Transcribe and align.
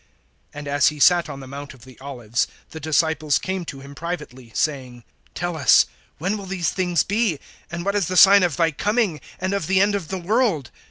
(3)And 0.55 0.65
as 0.65 0.87
he 0.87 0.99
sat 0.99 1.29
on 1.29 1.41
the 1.41 1.47
mount 1.47 1.75
of 1.75 1.85
the 1.85 1.95
Olives, 1.99 2.47
the 2.71 2.79
disciples 2.79 3.37
came 3.37 3.63
to 3.65 3.81
him 3.81 3.93
privately, 3.93 4.51
saying: 4.55 5.03
Tell 5.35 5.55
us, 5.55 5.85
when 6.17 6.39
will 6.39 6.47
these 6.47 6.71
things 6.71 7.03
be, 7.03 7.37
and 7.69 7.85
what 7.85 7.93
is 7.93 8.07
the 8.07 8.17
sign 8.17 8.41
of 8.41 8.57
thy 8.57 8.71
coming 8.71 9.21
and 9.39 9.53
of 9.53 9.67
the 9.67 9.79
end 9.79 9.93
of 9.93 10.07
the 10.07 10.17
world? 10.17 10.71